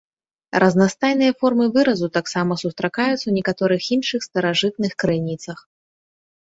[0.61, 5.57] Разнастайныя формы выразу таксама сустракаюцца ў некаторых іншых старажытных крыніцах.